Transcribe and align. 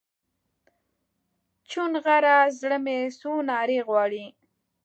چونغره 1.69 2.37
زړه 2.59 2.77
مې 2.83 2.97
څو 3.19 3.31
نارې 3.49 3.79
غواړي 3.87 4.25